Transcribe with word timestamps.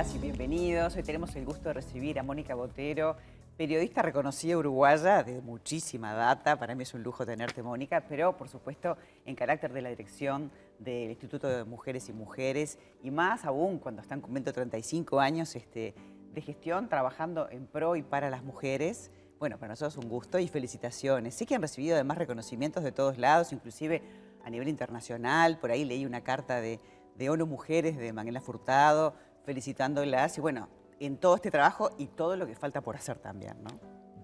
y 0.00 0.18
bienvenidos. 0.18 0.96
Hoy 0.96 1.02
tenemos 1.02 1.36
el 1.36 1.44
gusto 1.44 1.68
de 1.68 1.74
recibir 1.74 2.18
a 2.18 2.22
Mónica 2.22 2.54
Botero, 2.54 3.18
periodista 3.58 4.00
reconocida 4.00 4.56
uruguaya 4.56 5.22
de 5.22 5.42
muchísima 5.42 6.14
data. 6.14 6.58
Para 6.58 6.74
mí 6.74 6.84
es 6.84 6.94
un 6.94 7.02
lujo 7.02 7.26
tenerte, 7.26 7.62
Mónica, 7.62 8.06
pero 8.08 8.34
por 8.34 8.48
supuesto 8.48 8.96
en 9.26 9.34
carácter 9.34 9.74
de 9.74 9.82
la 9.82 9.90
dirección 9.90 10.50
del 10.78 11.10
Instituto 11.10 11.48
de 11.48 11.64
Mujeres 11.64 12.08
y 12.08 12.14
Mujeres 12.14 12.78
y 13.02 13.10
más 13.10 13.44
aún 13.44 13.78
cuando 13.78 14.00
están 14.00 14.22
cumpliendo 14.22 14.54
35 14.54 15.20
años 15.20 15.54
este, 15.54 15.94
de 16.32 16.40
gestión 16.40 16.88
trabajando 16.88 17.50
en 17.50 17.66
pro 17.66 17.94
y 17.94 18.02
para 18.02 18.30
las 18.30 18.42
mujeres. 18.42 19.10
Bueno, 19.38 19.58
para 19.58 19.72
nosotros 19.72 20.02
un 20.02 20.08
gusto 20.08 20.38
y 20.38 20.48
felicitaciones. 20.48 21.34
Sí 21.34 21.44
que 21.44 21.54
han 21.54 21.62
recibido 21.62 21.96
además 21.96 22.16
reconocimientos 22.16 22.82
de 22.82 22.92
todos 22.92 23.18
lados, 23.18 23.52
inclusive 23.52 24.00
a 24.46 24.48
nivel 24.48 24.68
internacional. 24.68 25.58
Por 25.58 25.70
ahí 25.70 25.84
leí 25.84 26.06
una 26.06 26.22
carta 26.22 26.62
de, 26.62 26.80
de 27.16 27.28
ONU 27.28 27.44
Mujeres 27.44 27.98
de 27.98 28.14
Manuela 28.14 28.40
Furtado 28.40 29.14
felicitándolas 29.44 30.38
y 30.38 30.40
bueno, 30.40 30.68
en 30.98 31.16
todo 31.16 31.34
este 31.34 31.50
trabajo 31.50 31.90
y 31.98 32.08
todo 32.08 32.36
lo 32.36 32.46
que 32.46 32.54
falta 32.54 32.80
por 32.80 32.96
hacer 32.96 33.18
también, 33.18 33.62
¿no? 33.62 33.70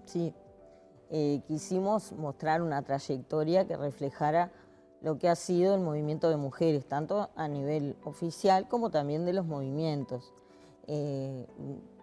Sí, 0.05 0.33
eh, 1.09 1.41
quisimos 1.47 2.13
mostrar 2.13 2.61
una 2.61 2.81
trayectoria 2.81 3.67
que 3.67 3.75
reflejara 3.75 4.51
lo 5.01 5.17
que 5.17 5.29
ha 5.29 5.35
sido 5.35 5.75
el 5.75 5.81
movimiento 5.81 6.29
de 6.29 6.37
mujeres, 6.37 6.87
tanto 6.87 7.29
a 7.35 7.47
nivel 7.47 7.95
oficial 8.03 8.67
como 8.67 8.89
también 8.89 9.25
de 9.25 9.33
los 9.33 9.45
movimientos, 9.45 10.33
eh, 10.87 11.47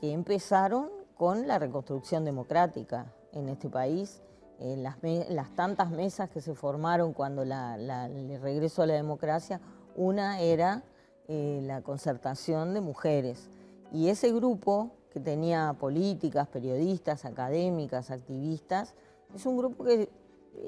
que 0.01 0.13
empezaron 0.13 0.91
con 1.17 1.47
la 1.47 1.59
reconstrucción 1.59 2.25
democrática 2.25 3.13
en 3.33 3.49
este 3.49 3.69
país, 3.69 4.23
en 4.59 4.83
las, 4.83 5.55
tantas 5.55 5.91
mesas 5.91 6.31
que 6.31 6.41
se 6.41 6.55
formaron 6.55 7.13
cuando 7.13 7.43
el 7.43 8.41
regreso 8.41 8.83
a 8.83 8.87
la 8.87 8.95
democracia, 8.95 9.61
una 9.97 10.41
era 10.41 10.85
eh, 11.29 11.61
la 11.63 11.81
concertación 11.83 12.75
de 12.75 12.81
mujeres. 12.81 13.49
Y 13.93 14.09
ese 14.09 14.33
grupo, 14.33 14.91
que 15.11 15.21
tenía 15.21 15.75
políticas, 15.79 16.49
periodistas, 16.49 17.25
académicas, 17.25 18.11
activistas, 18.11 18.95
es 19.35 19.47
un 19.47 19.57
grupo 19.57 19.85
que 19.85 20.09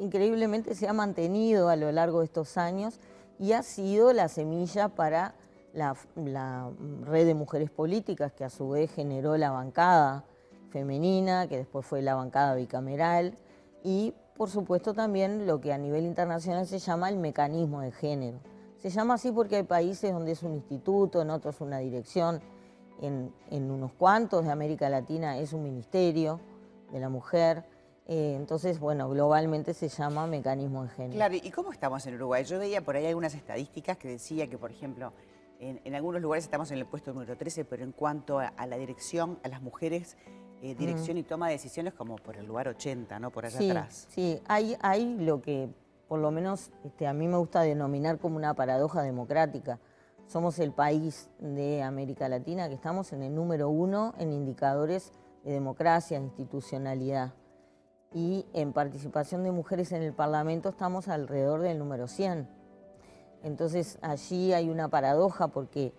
increíblemente 0.01 0.75
se 0.75 0.89
ha 0.89 0.93
mantenido 0.93 1.69
a 1.69 1.77
lo 1.77 1.91
largo 1.93 2.21
de 2.21 2.27
estos 2.27 2.57
años 2.57 2.99
y 3.39 3.53
ha 3.53 3.63
sido 3.63 4.13
la 4.13 4.29
semilla 4.29 4.89
para 4.89 5.35
la, 5.73 5.95
red 7.05 7.27
de 7.27 7.35
mujeres 7.35 7.71
políticas, 7.71 8.33
que 8.33 8.45
a 8.45 8.51
su 8.51 8.71
vez 8.71 8.91
generó 8.91 9.37
la 9.37 9.51
bancada 9.51 10.25
femenina, 10.71 11.47
que 11.49 11.59
después 11.59 11.85
fue 11.85 12.01
la 12.01 12.15
bancada 12.15 12.55
bicameral, 12.55 13.37
y 13.85 14.15
por 14.37 14.51
supuesto 14.51 14.95
también 14.95 15.47
lo 15.47 15.61
que 15.61 15.73
a 15.73 15.79
nivel 15.79 16.07
internacional 16.07 16.67
se 16.67 16.79
llama 16.79 17.09
el 17.11 17.19
mecanismo 17.19 17.83
de 17.83 17.93
género. 17.93 18.39
Se 18.87 18.91
llama 18.91 19.15
así 19.15 19.33
porque 19.33 19.57
hay 19.57 19.63
países 19.65 20.13
donde 20.13 20.31
es 20.31 20.45
un 20.45 20.55
instituto, 20.55 21.21
en 21.21 21.31
otros 21.31 21.61
una 21.61 21.79
dirección, 21.79 22.41
en, 23.03 23.33
unos 23.51 23.93
cuantos 23.95 24.45
de 24.45 24.53
América 24.53 24.89
Latina 24.89 25.39
es 25.39 25.53
un 25.53 25.65
ministerio 25.65 26.39
de 26.93 27.01
la 27.01 27.09
mujer. 27.09 27.65
Eh, 28.07 28.37
entonces, 28.37 28.79
bueno, 28.79 29.11
globalmente 29.11 29.75
se 29.75 29.89
llama 29.89 30.29
mecanismo 30.29 30.85
de 30.85 30.91
género. 30.91 31.15
Claro, 31.15 31.35
¿y 31.35 31.51
cómo 31.51 31.73
estamos 31.73 32.07
en 32.07 32.15
Uruguay? 32.15 32.45
Yo 32.45 32.61
veía 32.61 32.81
por 32.81 32.95
ahí 32.95 33.07
algunas 33.07 33.35
estadísticas 33.35 33.97
que 33.97 34.07
decía 34.07 34.47
que, 34.47 34.57
por 34.57 34.71
ejemplo, 34.71 35.13
en, 35.59 35.93
algunos 35.97 36.23
lugares 36.23 36.45
estamos 36.45 36.71
en 36.71 36.79
el 36.79 36.87
puesto 36.87 37.13
número 37.13 37.37
13, 37.37 37.65
pero 37.65 37.83
en 37.83 37.91
cuanto 37.91 38.39
a, 38.39 38.53
la 38.69 38.77
dirección, 38.77 39.41
a 39.43 39.49
las 39.49 39.63
mujeres, 39.63 40.17
eh, 40.63 40.77
dirección 40.77 41.19
y 41.19 41.25
toma 41.25 41.49
de 41.49 41.55
decisiones 41.55 41.93
como 41.93 42.15
por 42.15 42.37
el 42.37 42.47
lugar 42.47 42.69
80, 42.69 43.19
¿no? 43.19 43.33
Por 43.33 43.47
allá 43.47 43.59
atrás. 43.59 44.07
Sí, 44.11 44.41
hay, 44.47 44.77
hay 44.81 45.17
lo 45.17 45.43
que 45.43 45.71
por 46.09 46.21
lo 46.21 46.31
menos 46.31 46.71
este, 46.85 47.07
a 47.07 47.13
mí 47.13 47.27
me 47.29 47.37
gusta 47.37 47.63
denominar 47.63 48.19
como 48.19 48.37
una 48.37 48.55
paradoja 48.55 49.03
democrática. 49.03 49.79
Somos 50.27 50.59
el 50.59 50.73
país 50.73 51.29
de 51.39 51.83
América 51.83 52.29
Latina 52.29 52.69
que 52.69 52.75
estamos 52.75 53.13
en 53.13 53.23
el 53.23 53.35
número 53.35 53.69
uno 53.69 54.15
en 54.19 54.33
indicadores 54.33 55.13
de 55.45 55.53
democracia, 55.53 56.19
institucionalidad. 56.19 57.33
Y 58.13 58.47
en 58.53 58.73
participación 58.73 59.45
de 59.45 59.53
mujeres 59.53 59.93
en 59.93 60.03
el 60.03 60.13
Parlamento 60.13 60.71
estamos 60.71 61.09
alrededor 61.09 61.61
del 61.61 61.79
número 61.79 62.09
100. 62.09 62.49
Entonces 63.43 63.99
allí 64.03 64.53
hay 64.53 64.69
una 64.69 64.89
paradoja 64.89 65.49
porque 65.49 65.93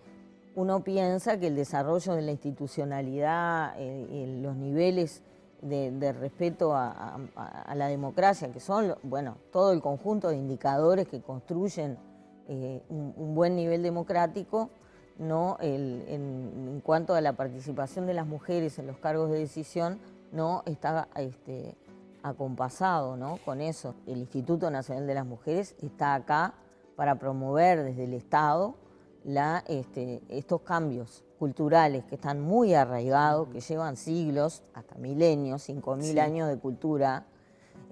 uno 0.56 0.84
piensa 0.84 1.40
que 1.40 1.47
el 1.47 1.56
desarrollo 1.56 2.16
de 2.16 2.22
la 2.23 2.31
institucionalidad, 2.31 3.75
eh, 3.78 4.40
los 4.41 4.56
niveles 4.56 5.22
de, 5.62 6.13
respeto 6.13 6.75
a, 6.75 7.19
la 7.75 7.88
democracia, 7.88 8.51
que 8.51 8.59
son, 8.59 8.95
bueno, 9.03 9.38
todo 9.51 9.72
el 9.72 9.81
conjunto 9.81 10.29
de 10.29 10.38
indicadores 10.38 11.07
que 11.07 11.22
construyen 11.22 11.97
eh, 12.47 12.81
un, 12.90 13.35
buen 13.35 13.56
nivel 13.56 13.84
democrático, 13.84 14.69
no 15.17 15.57
en, 15.59 16.81
cuanto 16.84 17.16
a 17.16 17.22
la 17.22 17.34
participación 17.34 18.06
de 18.06 18.13
las 18.13 18.28
mujeres 18.28 18.78
en 18.79 18.88
los 18.88 18.97
cargos 18.97 19.31
de 19.31 19.40
decisión, 19.40 20.00
no 20.31 20.63
está 20.66 21.07
este, 21.16 21.75
acompasado 22.23 23.17
¿no? 23.17 23.38
con 23.44 23.62
eso. 23.62 23.96
El 24.06 24.19
Instituto 24.19 24.69
Nacional 24.69 25.07
de 25.07 25.13
las 25.13 25.25
Mujeres 25.25 25.75
está 25.81 26.13
acá 26.13 26.53
para 26.96 27.16
promover 27.16 27.84
desde 27.84 28.03
el 28.03 28.13
Estado 28.13 28.75
la, 29.27 29.61
este, 29.67 30.21
estos 30.29 30.61
cambios 30.61 31.25
culturales 31.38 32.05
que 32.05 32.15
están 32.15 32.39
muy 32.39 32.73
arraigados, 32.73 33.49
que 33.49 33.59
llevan 33.59 33.97
siglos, 33.97 34.63
hasta 34.73 34.95
milenios, 34.95 35.63
cinco 35.63 35.97
mil 35.97 36.17
años 36.19 36.47
de 36.47 36.57
cultura 36.57 37.27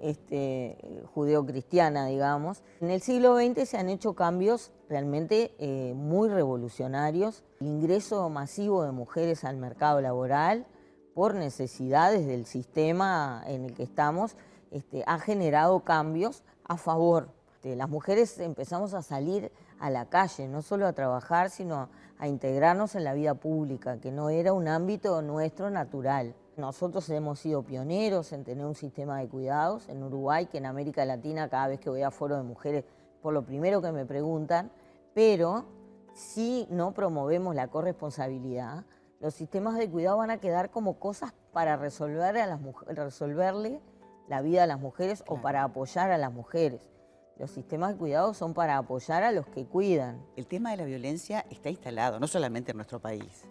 este, 0.00 0.78
judeocristiana, 1.14 2.06
digamos. 2.06 2.62
En 2.80 2.90
el 2.90 3.02
siglo 3.02 3.36
XX 3.36 3.68
se 3.68 3.76
han 3.76 3.90
hecho 3.90 4.14
cambios 4.14 4.72
realmente 4.88 5.54
eh, 5.58 5.92
muy 5.94 6.30
revolucionarios. 6.30 7.44
El 7.60 7.66
ingreso 7.66 8.30
masivo 8.30 8.82
de 8.84 8.92
mujeres 8.92 9.44
al 9.44 9.58
mercado 9.58 10.00
laboral 10.00 10.66
por 11.14 11.34
necesidades 11.34 12.26
del 12.26 12.46
sistema 12.46 13.44
en 13.46 13.66
el 13.66 13.74
que 13.74 13.82
estamos 13.82 14.36
este, 14.70 15.04
ha 15.06 15.18
generado 15.18 15.80
cambios 15.80 16.42
a 16.64 16.78
favor. 16.78 17.28
Este, 17.66 17.76
las 17.76 17.90
mujeres 17.90 18.38
empezamos 18.38 18.94
a 18.94 19.02
salir 19.02 19.52
a 19.78 19.90
la 19.90 20.06
calle, 20.06 20.48
no 20.48 20.62
solo 20.62 20.86
a 20.86 20.92
trabajar, 20.92 21.50
sino 21.50 21.88
a 22.18 22.28
integrarnos 22.28 22.94
en 22.94 23.04
la 23.04 23.14
vida 23.14 23.34
pública, 23.34 23.98
que 23.98 24.10
no 24.10 24.30
era 24.30 24.52
un 24.52 24.68
ámbito 24.68 25.20
nuestro 25.22 25.70
natural. 25.70 26.34
Nosotros 26.56 27.08
hemos 27.10 27.38
sido 27.38 27.62
pioneros 27.62 28.32
en 28.32 28.44
tener 28.44 28.64
un 28.64 28.74
sistema 28.74 29.18
de 29.18 29.28
cuidados 29.28 29.88
en 29.88 30.02
Uruguay, 30.02 30.46
que 30.46 30.58
en 30.58 30.66
América 30.66 31.04
Latina 31.04 31.48
cada 31.48 31.68
vez 31.68 31.80
que 31.80 31.90
voy 31.90 32.02
a 32.02 32.10
foro 32.10 32.36
de 32.36 32.42
mujeres, 32.42 32.84
por 33.20 33.34
lo 33.34 33.44
primero 33.44 33.82
que 33.82 33.92
me 33.92 34.06
preguntan, 34.06 34.70
pero 35.12 35.66
si 36.14 36.66
no 36.70 36.92
promovemos 36.92 37.54
la 37.54 37.68
corresponsabilidad, 37.68 38.84
los 39.20 39.34
sistemas 39.34 39.76
de 39.76 39.90
cuidado 39.90 40.18
van 40.18 40.30
a 40.30 40.38
quedar 40.38 40.70
como 40.70 40.98
cosas 40.98 41.34
para 41.52 41.76
resolver 41.76 42.36
a 42.38 42.46
las 42.46 42.60
resolverle 42.86 43.80
la 44.28 44.40
vida 44.40 44.64
a 44.64 44.66
las 44.66 44.80
mujeres 44.80 45.24
o 45.26 45.40
para 45.40 45.62
apoyar 45.62 46.10
a 46.10 46.18
las 46.18 46.32
mujeres. 46.32 46.90
Los 47.38 47.50
sistemas 47.50 47.92
de 47.92 47.98
cuidado 47.98 48.32
son 48.32 48.54
para 48.54 48.78
apoyar 48.78 49.22
a 49.22 49.30
los 49.30 49.46
que 49.46 49.66
cuidan. 49.66 50.24
El 50.36 50.46
tema 50.46 50.70
de 50.70 50.78
la 50.78 50.84
violencia 50.84 51.44
está 51.50 51.68
instalado, 51.68 52.18
no 52.18 52.26
solamente 52.26 52.70
en 52.70 52.78
nuestro 52.78 52.98
país. 52.98 53.44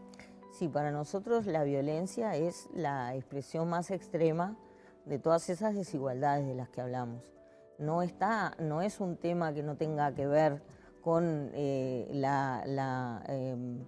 Sí, 0.52 0.68
para 0.68 0.92
nosotros 0.92 1.46
la 1.46 1.64
violencia 1.64 2.36
es 2.36 2.68
la 2.74 3.14
expresión 3.16 3.70
más 3.70 3.92
extrema 3.92 4.56
de 5.06 5.20
todas 5.20 5.50
esas 5.50 5.76
desigualdades 5.76 6.48
de 6.48 6.56
las 6.56 6.70
que 6.70 6.82
hablamos. 6.82 7.22
No, 7.78 8.02
está, 8.02 8.56
no 8.58 8.82
es 8.82 9.00
un 9.00 9.18
tema 9.18 9.54
que 9.54 9.62
no 9.62 9.76
tenga 9.76 10.14
que 10.16 10.26
ver 10.26 10.64
con 11.02 11.52
eh, 11.54 12.08
em, 13.28 13.84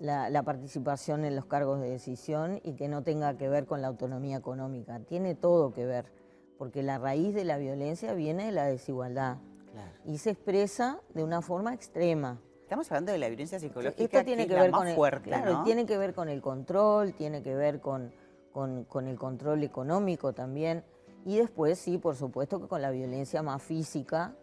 la, 0.00 0.30
la, 0.30 0.42
participación 0.42 1.24
en 1.24 1.36
los 1.36 1.44
cargos 1.44 1.80
de 1.80 1.90
decisión 1.90 2.60
y 2.64 2.72
que 2.72 2.88
no 2.88 3.02
tenga 3.02 3.36
que 3.36 3.48
ver 3.48 3.66
con 3.66 3.80
la 3.80 3.88
autonomía 3.88 4.38
económica. 4.38 4.98
Tiene 5.00 5.36
todo 5.36 5.72
que 5.72 5.84
ver 5.84 6.06
porque 6.60 6.82
la 6.82 6.98
raíz 6.98 7.34
de 7.34 7.46
la 7.46 7.56
violencia 7.56 8.12
viene 8.12 8.44
de 8.44 8.52
la 8.52 8.66
desigualdad 8.66 9.38
y 10.04 10.18
se 10.18 10.28
expresa 10.28 11.00
de 11.14 11.24
una 11.24 11.40
forma 11.40 11.72
extrema. 11.72 12.38
Estamos 12.60 12.90
hablando 12.92 13.12
de 13.12 13.18
la 13.18 13.28
violencia 13.28 13.58
psicológica 13.58 14.22
tiene 14.24 14.46
que, 14.46 14.52
ver 14.56 14.70
con 14.70 14.86
el, 14.86 14.94
fuerte, 14.94 15.30
claro, 15.30 15.62
tiene 15.64 15.86
que 15.86 15.96
ver 15.96 16.12
con 16.12 16.28
el 16.28 16.42
control, 16.42 17.14
tiene 17.14 17.42
que 17.42 17.54
ver 17.54 17.80
con, 17.80 18.12
con, 18.52 19.08
el 19.08 19.16
control 19.16 19.64
económico 19.64 20.34
también 20.34 20.84
y 21.24 21.38
después 21.38 21.78
sí, 21.78 21.96
por 21.96 22.14
supuesto 22.14 22.60
que 22.60 22.68
con 22.68 22.82
la 22.82 22.90
violencia 22.90 23.42
más 23.42 23.62
física, 23.62 24.34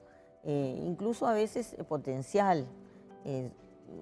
eh, 0.43 0.75
incluso 0.87 1.27
a 1.27 1.33
veces 1.33 1.75
potencial. 1.87 2.65
Eh, 3.25 3.51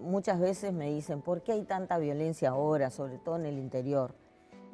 muchas 0.03 0.39
veces 0.39 0.71
me 0.71 0.89
dicen, 0.89 1.21
¿por 1.21 1.41
qué 1.41 1.51
hay 1.51 1.63
tanta 1.63 1.97
violencia 1.97 2.51
ahora, 2.51 2.91
sobre 2.91 3.17
todo 3.17 3.35
en 3.35 3.45
el 3.45 3.57
interior? 3.57 4.15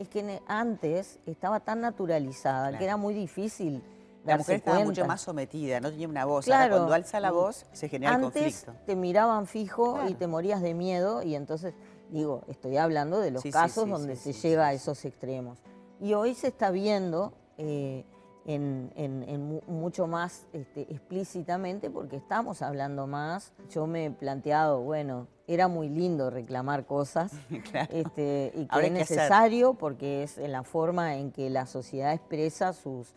Es 0.02 0.10
que 0.10 0.42
antes 0.48 1.20
estaba 1.26 1.60
tan 1.60 1.82
naturalizada 1.82 2.78
que 2.78 2.84
era 2.84 2.98
muy 2.98 3.14
difícil. 3.14 3.84
La 4.24 4.38
mujer 4.38 4.58
estaba 4.58 4.80
mucho 4.84 5.06
más 5.06 5.22
sometida, 5.22 5.80
no 5.80 5.90
tenía 5.90 6.08
una 6.08 6.26
voz. 6.26 6.48
Ahora, 6.48 6.70
cuando 6.70 6.94
alza 6.94 7.20
la 7.20 7.32
voz 7.32 7.66
se 7.72 7.90
genera 7.90 8.16
el 8.16 8.22
conflicto. 8.22 8.74
te 8.86 8.96
miraban 8.96 9.48
fijo 9.48 10.00
y 10.08 10.14
te 10.14 10.28
morías 10.28 10.62
de 10.62 10.74
miedo 10.74 11.24
y 11.24 11.36
entonces, 11.36 11.74
digo, 12.10 12.44
estoy 12.48 12.78
hablando 12.78 13.20
de 13.20 13.32
los 13.32 13.44
casos 13.44 13.90
donde 13.90 14.16
se 14.16 14.34
llega 14.34 14.68
a 14.68 14.74
esos 14.74 15.04
extremos. 15.06 15.60
Y 16.00 16.14
hoy 16.14 16.36
se 16.36 16.48
está 16.48 16.72
viendo 16.72 17.34
eh, 17.58 18.06
en, 18.46 19.62
mucho 19.68 20.08
más 20.08 20.48
este, 20.54 20.82
explícitamente 20.92 21.90
porque 21.90 22.16
estamos 22.16 22.62
hablando 22.62 23.08
más. 23.08 23.54
Yo 23.70 23.88
me 23.88 24.06
he 24.06 24.12
planteado, 24.12 24.82
bueno, 24.82 25.28
era 25.48 25.68
muy 25.68 25.90
lindo 25.90 26.30
reclamar 26.30 26.86
cosas 26.86 27.32
este, 27.90 28.52
y 28.56 28.66
que 28.66 28.86
es 28.86 28.92
necesario 28.92 29.74
porque 29.76 30.24
es 30.24 30.38
en 30.38 30.52
la 30.52 30.64
forma 30.64 31.16
en 31.18 31.32
que 31.32 31.50
la 31.50 31.66
sociedad 31.66 32.14
expresa 32.14 32.74
sus, 32.74 33.14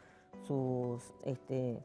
sus, 0.46 1.02
este, 1.24 1.82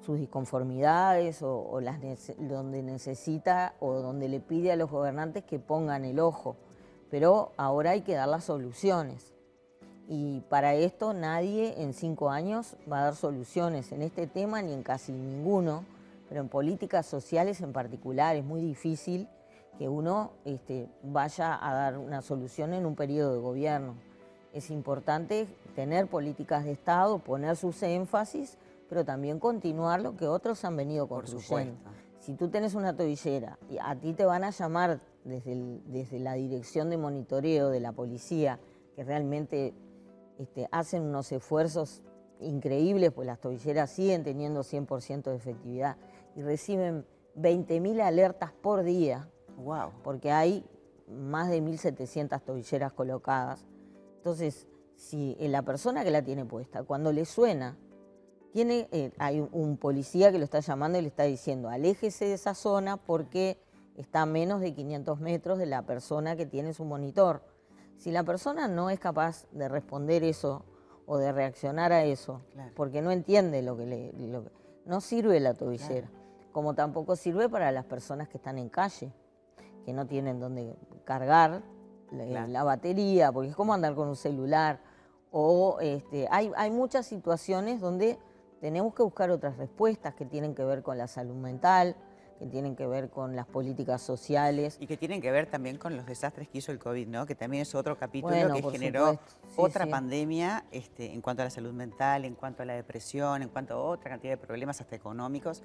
sus 0.00 0.18
disconformidades 0.18 1.42
o, 1.42 1.80
las 1.80 1.98
donde 2.38 2.82
necesita 2.82 3.74
o 3.80 3.94
donde 3.94 4.28
le 4.28 4.40
pide 4.40 4.72
a 4.72 4.76
los 4.76 4.90
gobernantes 4.90 5.44
que 5.44 5.58
pongan 5.58 6.04
el 6.04 6.18
ojo. 6.18 6.56
Pero 7.10 7.52
ahora 7.58 7.90
hay 7.90 8.00
que 8.00 8.14
dar 8.14 8.28
las 8.28 8.44
soluciones 8.44 9.31
y 10.14 10.40
para 10.50 10.74
esto 10.74 11.14
nadie 11.14 11.82
en 11.82 11.94
cinco 11.94 12.28
años 12.28 12.76
va 12.90 12.98
a 12.98 13.04
dar 13.04 13.14
soluciones 13.14 13.92
en 13.92 14.02
este 14.02 14.26
tema 14.26 14.60
ni 14.60 14.74
en 14.74 14.82
casi 14.82 15.10
ninguno, 15.10 15.86
pero 16.28 16.42
en 16.42 16.50
políticas 16.50 17.06
sociales 17.06 17.62
en 17.62 17.72
particular 17.72 18.36
es 18.36 18.44
muy 18.44 18.60
difícil 18.60 19.26
que 19.78 19.88
uno 19.88 20.32
este, 20.44 20.86
vaya 21.02 21.58
a 21.66 21.72
dar 21.72 21.96
una 21.96 22.20
solución 22.20 22.74
en 22.74 22.84
un 22.84 22.94
periodo 22.94 23.32
de 23.32 23.40
gobierno. 23.40 23.94
Es 24.52 24.70
importante 24.70 25.46
tener 25.74 26.08
políticas 26.08 26.66
de 26.66 26.72
Estado, 26.72 27.18
poner 27.18 27.56
sus 27.56 27.82
énfasis, 27.82 28.58
pero 28.90 29.06
también 29.06 29.38
continuar 29.38 30.02
lo 30.02 30.14
que 30.14 30.26
otros 30.26 30.62
han 30.66 30.76
venido 30.76 31.06
construyendo. 31.06 31.78
Si 32.20 32.34
tú 32.34 32.48
tienes 32.48 32.74
una 32.74 32.94
tobillera 32.94 33.58
y 33.70 33.78
a 33.80 33.96
ti 33.96 34.12
te 34.12 34.26
van 34.26 34.44
a 34.44 34.50
llamar 34.50 35.00
desde, 35.24 35.56
desde 35.86 36.18
la 36.18 36.34
dirección 36.34 36.90
de 36.90 36.98
monitoreo 36.98 37.70
de 37.70 37.80
la 37.80 37.92
policía, 37.92 38.60
que 38.94 39.04
realmente 39.04 39.72
este, 40.42 40.68
hacen 40.70 41.02
unos 41.02 41.30
esfuerzos 41.32 42.02
increíbles, 42.40 43.12
pues 43.12 43.26
las 43.26 43.40
tobilleras 43.40 43.90
siguen 43.90 44.24
teniendo 44.24 44.60
100% 44.60 45.22
de 45.24 45.36
efectividad 45.36 45.96
y 46.34 46.42
reciben 46.42 47.06
20.000 47.36 48.00
alertas 48.02 48.52
por 48.52 48.82
día, 48.82 49.28
wow. 49.56 49.90
porque 50.02 50.30
hay 50.30 50.64
más 51.08 51.48
de 51.48 51.62
1.700 51.62 52.42
tobilleras 52.42 52.92
colocadas. 52.92 53.66
Entonces, 54.16 54.66
si 54.96 55.36
la 55.40 55.62
persona 55.62 56.04
que 56.04 56.10
la 56.10 56.22
tiene 56.22 56.44
puesta, 56.44 56.82
cuando 56.82 57.12
le 57.12 57.24
suena, 57.24 57.76
tiene, 58.52 58.88
eh, 58.92 59.12
hay 59.18 59.40
un 59.40 59.78
policía 59.78 60.30
que 60.30 60.38
lo 60.38 60.44
está 60.44 60.60
llamando 60.60 60.98
y 60.98 61.02
le 61.02 61.08
está 61.08 61.24
diciendo, 61.24 61.68
aléjese 61.68 62.26
de 62.26 62.34
esa 62.34 62.54
zona 62.54 62.98
porque 62.98 63.58
está 63.96 64.22
a 64.22 64.26
menos 64.26 64.60
de 64.60 64.74
500 64.74 65.20
metros 65.20 65.58
de 65.58 65.66
la 65.66 65.82
persona 65.86 66.36
que 66.36 66.46
tiene 66.46 66.74
su 66.74 66.84
monitor. 66.84 67.42
Si 67.96 68.10
la 68.10 68.24
persona 68.24 68.68
no 68.68 68.90
es 68.90 68.98
capaz 68.98 69.46
de 69.52 69.68
responder 69.68 70.24
eso 70.24 70.64
o 71.06 71.18
de 71.18 71.32
reaccionar 71.32 71.92
a 71.92 72.04
eso, 72.04 72.40
porque 72.74 73.02
no 73.02 73.10
entiende 73.10 73.62
lo 73.62 73.76
que 73.76 73.86
le... 73.86 74.12
no 74.84 75.00
sirve 75.00 75.40
la 75.40 75.54
tobillera, 75.54 76.08
como 76.52 76.74
tampoco 76.74 77.16
sirve 77.16 77.48
para 77.48 77.72
las 77.72 77.84
personas 77.84 78.28
que 78.28 78.38
están 78.38 78.58
en 78.58 78.68
calle, 78.68 79.12
que 79.84 79.92
no 79.92 80.06
tienen 80.06 80.40
dónde 80.40 80.76
cargar 81.04 81.62
la, 82.10 82.64
batería, 82.64 83.32
porque 83.32 83.50
es 83.50 83.56
como 83.56 83.74
andar 83.74 83.94
con 83.94 84.08
un 84.08 84.16
celular. 84.16 84.80
O 85.30 85.78
este, 85.80 86.28
hay, 86.30 86.52
hay 86.56 86.70
muchas 86.70 87.06
situaciones 87.06 87.80
donde 87.80 88.18
tenemos 88.60 88.94
que 88.94 89.02
buscar 89.02 89.30
otras 89.30 89.56
respuestas 89.56 90.14
que 90.14 90.26
tienen 90.26 90.54
que 90.54 90.62
ver 90.62 90.82
con 90.82 90.98
la 90.98 91.08
salud 91.08 91.34
mental, 91.34 91.96
que 92.42 92.48
tienen 92.48 92.74
que 92.74 92.86
ver 92.88 93.08
con 93.08 93.36
las 93.36 93.46
políticas 93.46 94.02
sociales. 94.02 94.76
Y 94.80 94.88
que 94.88 94.96
tienen 94.96 95.20
que 95.20 95.30
ver 95.30 95.46
también 95.46 95.78
con 95.78 95.96
los 95.96 96.06
desastres 96.06 96.48
que 96.48 96.58
hizo 96.58 96.72
el 96.72 96.80
COVID, 96.80 97.06
¿no? 97.06 97.24
Que 97.24 97.36
también 97.36 97.62
es 97.62 97.72
otro 97.74 97.96
capítulo 97.96 98.52
que 98.52 98.62
generó 98.72 99.20
otra 99.56 99.86
pandemia 99.86 100.64
este, 100.72 101.12
en 101.12 101.20
cuanto 101.20 101.42
a 101.42 101.44
la 101.44 101.50
salud 101.50 101.72
mental, 101.72 102.24
en 102.24 102.34
cuanto 102.34 102.64
a 102.64 102.66
la 102.66 102.74
depresión, 102.74 103.42
en 103.42 103.48
cuanto 103.48 103.74
a 103.74 103.76
otra 103.76 104.10
cantidad 104.10 104.32
de 104.32 104.38
problemas 104.38 104.80
hasta 104.80 104.96
económicos, 104.96 105.62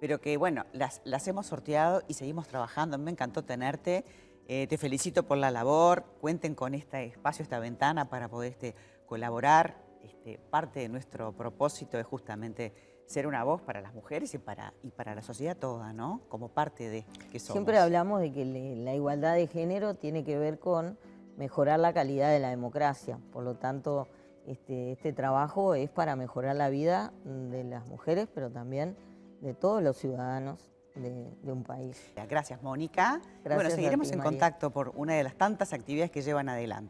pero 0.00 0.20
que, 0.20 0.36
bueno, 0.36 0.64
las, 0.72 1.00
las 1.04 1.28
hemos 1.28 1.46
sorteado 1.46 2.02
y 2.08 2.14
seguimos 2.14 2.48
trabajando. 2.48 2.98
Me 2.98 3.12
encantó 3.12 3.44
tenerte. 3.44 4.04
Eh, 4.48 4.66
te 4.66 4.78
felicito 4.78 5.22
por 5.22 5.38
la 5.38 5.52
labor. 5.52 6.04
Cuenten 6.20 6.56
con 6.56 6.74
este 6.74 7.04
espacio, 7.04 7.44
esta 7.44 7.60
ventana 7.60 8.10
para 8.10 8.28
poder 8.28 8.50
este, 8.50 8.74
colaborar. 9.06 9.80
Este, 10.02 10.38
parte 10.38 10.80
de 10.80 10.88
nuestro 10.88 11.32
propósito 11.32 11.98
es 11.98 12.06
justamente 12.06 12.95
ser 13.06 13.26
una 13.26 13.44
voz 13.44 13.62
para 13.62 13.80
las 13.80 13.94
mujeres 13.94 14.34
y 14.34 14.38
para, 14.38 14.74
y 14.82 14.90
para 14.90 15.14
la 15.14 15.22
sociedad 15.22 15.56
toda, 15.56 15.92
¿no? 15.92 16.20
Como 16.28 16.48
parte 16.48 16.88
de 16.88 17.04
que 17.30 17.38
somos. 17.38 17.52
Siempre 17.52 17.78
hablamos 17.78 18.20
de 18.20 18.32
que 18.32 18.44
la 18.44 18.94
igualdad 18.94 19.34
de 19.34 19.46
género 19.46 19.94
tiene 19.94 20.24
que 20.24 20.38
ver 20.38 20.58
con 20.58 20.98
mejorar 21.36 21.80
la 21.80 21.92
calidad 21.92 22.30
de 22.30 22.40
la 22.40 22.50
democracia. 22.50 23.18
Por 23.32 23.44
lo 23.44 23.56
tanto, 23.56 24.08
este, 24.46 24.92
este 24.92 25.12
trabajo 25.12 25.74
es 25.74 25.90
para 25.90 26.16
mejorar 26.16 26.56
la 26.56 26.68
vida 26.68 27.12
de 27.24 27.64
las 27.64 27.86
mujeres, 27.86 28.28
pero 28.34 28.50
también 28.50 28.96
de 29.40 29.54
todos 29.54 29.82
los 29.82 29.96
ciudadanos 29.96 30.70
de, 30.96 31.52
un 31.52 31.62
país. 31.62 32.00
Gracias, 32.28 32.62
Mónica. 32.62 33.20
bueno, 33.44 33.70
seguiremos 33.70 34.10
en 34.12 34.20
contacto 34.20 34.70
por 34.70 34.92
una 34.94 35.14
de 35.14 35.22
las 35.22 35.34
tantas 35.36 35.72
actividades 35.72 36.10
que 36.10 36.22
llevan 36.22 36.48
adelante. 36.48 36.84